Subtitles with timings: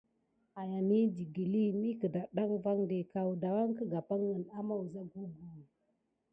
[0.61, 4.07] Aya midi guəli mi kədaɗɗan vandi kay ɓa vi kawgap
[4.59, 5.61] ana wəza guguhə.